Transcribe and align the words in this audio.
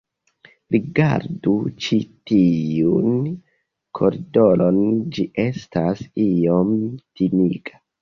Rigardu 0.75 1.53
ĉi 1.87 1.97
tiun 2.31 3.29
koridoron 4.01 4.83
ĝi 5.15 5.29
estas 5.49 6.05
iom 6.29 6.77
timiga 6.93 7.83